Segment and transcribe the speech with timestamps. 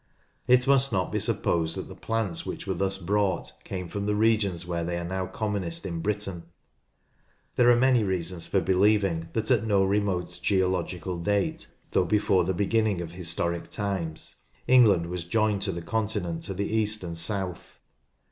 [0.47, 4.15] It must not be supposed that the plants which were thus brought came from the
[4.15, 6.45] regions where they are now commonest in Britain.
[7.55, 12.55] There are many reasons for believing that at no remote geological date, though before the
[12.55, 14.37] beginning of historic times,
[14.67, 17.77] England was joined to the Continent to the east and south.